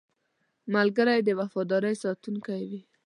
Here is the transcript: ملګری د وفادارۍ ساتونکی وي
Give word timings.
ملګری 0.73 1.19
د 1.23 1.29
وفادارۍ 1.39 1.95
ساتونکی 2.03 2.61
وي 2.69 2.81